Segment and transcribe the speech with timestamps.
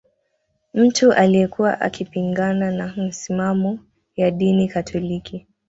[0.73, 3.79] Mtu aliyekuwa akipingana na misimamo
[4.15, 5.47] ya dini katoliki